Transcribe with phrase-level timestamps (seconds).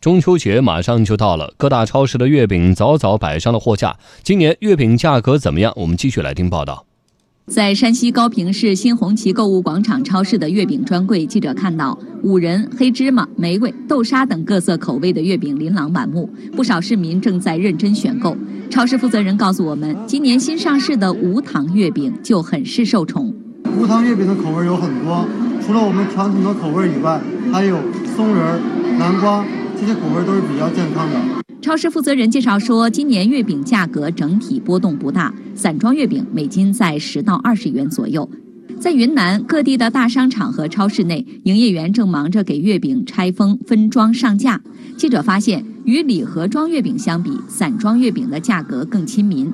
[0.00, 3.96] 中秋节马上就到了，各大超市的月饼早早摆上了货架。
[4.22, 5.72] 今年月饼价格怎么样？
[5.74, 6.86] 我们继续来听报道。
[7.48, 18.36] 在山西高平市新红旗购物广场超市的月饼专柜，记者看到五仁、黑芝麻、玫瑰、豆沙等各色口味的月饼琳琅满目，不少市民正在认真选购。
[18.70, 23.34] 超市负责人告诉我们，今年新上市的无糖月饼就很是受宠。
[23.76, 25.26] 无糖月饼的口味有很多，
[25.66, 27.20] 除了我们传统的口味以外，
[27.52, 27.76] 还有
[28.14, 28.60] 松仁、
[28.96, 29.44] 南瓜。
[29.80, 31.16] 这些口味都是比较健康的。
[31.62, 38.28] 超市负责人介绍说，今年月饼价格整体波动不大，散装月饼每斤在十到二十元左右。
[38.80, 44.60] 在云南各地的大商场和超市内，营业员正忙着给月饼拆封、分装、上架。
[44.96, 49.52] 记者发现，与礼盒装月饼相比，散装月饼的价格更亲民。